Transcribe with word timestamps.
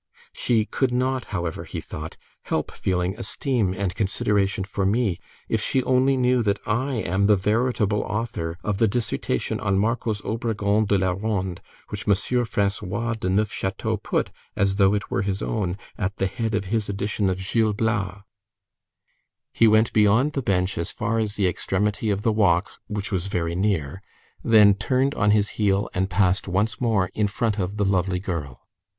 "She 0.33 0.65
could 0.65 0.91
not, 0.91 1.25
however," 1.25 1.63
he 1.63 1.79
thought, 1.79 2.17
"help 2.45 2.71
feeling 2.71 3.15
esteem 3.19 3.75
and 3.75 3.93
consideration 3.93 4.63
for 4.63 4.83
me, 4.83 5.19
if 5.47 5.61
she 5.61 5.83
only 5.83 6.17
knew 6.17 6.41
that 6.41 6.57
I 6.67 6.95
am 6.95 7.27
the 7.27 7.35
veritable 7.35 8.01
author 8.01 8.57
of 8.63 8.79
the 8.79 8.87
dissertation 8.87 9.59
on 9.59 9.77
Marcos 9.77 10.19
Obrégon 10.21 10.87
de 10.87 10.97
la 10.97 11.11
Ronde, 11.11 11.61
which 11.89 12.07
M. 12.07 12.15
François 12.15 13.19
de 13.19 13.27
Neufchâteau 13.29 13.95
put, 14.01 14.31
as 14.55 14.77
though 14.77 14.95
it 14.95 15.11
were 15.11 15.21
his 15.21 15.43
own, 15.43 15.77
at 15.99 16.17
the 16.17 16.25
head 16.25 16.55
of 16.55 16.65
his 16.65 16.89
edition 16.89 17.29
of 17.29 17.37
Gil 17.51 17.71
Blas." 17.71 18.23
He 19.53 19.67
went 19.67 19.93
beyond 19.93 20.31
the 20.33 20.41
bench 20.41 20.79
as 20.79 20.91
far 20.91 21.19
as 21.19 21.35
the 21.35 21.45
extremity 21.45 22.09
of 22.09 22.23
the 22.23 22.33
walk, 22.33 22.71
which 22.87 23.11
was 23.11 23.27
very 23.27 23.53
near, 23.53 24.01
then 24.43 24.73
turned 24.73 25.13
on 25.13 25.29
his 25.29 25.49
heel 25.61 25.91
and 25.93 26.09
passed 26.09 26.47
once 26.47 26.81
more 26.81 27.11
in 27.13 27.27
front 27.27 27.59
of 27.59 27.77
the 27.77 27.85
lovely 27.85 28.17
girl. 28.19 28.67